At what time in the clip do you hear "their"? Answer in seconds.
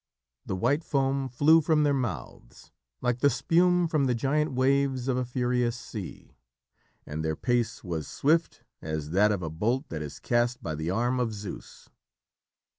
1.83-1.93, 7.23-7.35